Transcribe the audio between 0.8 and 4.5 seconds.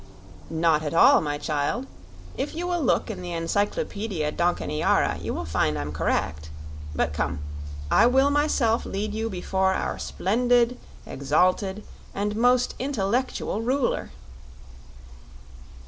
at all, my child. If you will look in the Encyclopedia